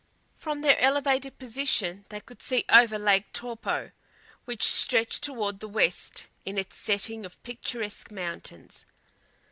From 0.35 0.61
their 0.61 0.79
elevated 0.79 1.37
position 1.37 2.05
they 2.09 2.21
could 2.21 2.41
see 2.41 2.65
over 2.69 2.97
Lake 2.97 3.31
Taupo, 3.33 3.91
which 4.45 4.63
stretched 4.63 5.21
toward 5.21 5.59
the 5.59 5.67
west 5.67 6.27
in 6.43 6.57
its 6.57 6.75
setting 6.75 7.23
of 7.23 7.43
picturesque 7.43 8.09
mountains. 8.09 8.87